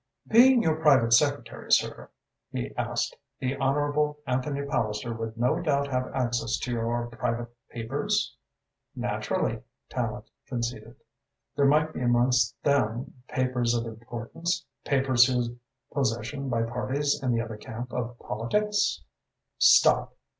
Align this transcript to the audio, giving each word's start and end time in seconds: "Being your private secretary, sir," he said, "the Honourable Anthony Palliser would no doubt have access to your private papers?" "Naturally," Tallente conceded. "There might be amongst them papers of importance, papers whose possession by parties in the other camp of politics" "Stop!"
"Being 0.27 0.63
your 0.63 0.77
private 0.77 1.13
secretary, 1.13 1.71
sir," 1.71 2.09
he 2.51 2.73
said, 2.75 3.17
"the 3.39 3.55
Honourable 3.57 4.17
Anthony 4.25 4.65
Palliser 4.65 5.13
would 5.13 5.37
no 5.37 5.61
doubt 5.61 5.89
have 5.91 6.07
access 6.11 6.57
to 6.57 6.71
your 6.71 7.05
private 7.11 7.49
papers?" 7.69 8.35
"Naturally," 8.95 9.61
Tallente 9.91 10.31
conceded. 10.47 10.95
"There 11.55 11.67
might 11.67 11.93
be 11.93 12.01
amongst 12.01 12.55
them 12.63 13.13
papers 13.27 13.75
of 13.75 13.85
importance, 13.85 14.65
papers 14.83 15.27
whose 15.27 15.51
possession 15.93 16.49
by 16.49 16.63
parties 16.63 17.21
in 17.21 17.31
the 17.31 17.41
other 17.41 17.57
camp 17.57 17.93
of 17.93 18.17
politics" 18.17 19.03
"Stop!" 19.59 20.15